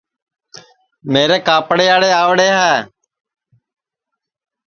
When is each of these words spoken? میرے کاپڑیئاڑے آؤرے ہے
میرے 1.11 1.37
کاپڑیئاڑے 1.47 2.09
آؤرے 2.21 2.47
ہے 2.57 2.73